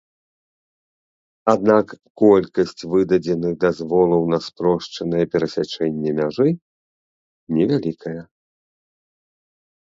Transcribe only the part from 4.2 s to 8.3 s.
на спрошчанае перасячэнне мяжы невялікая.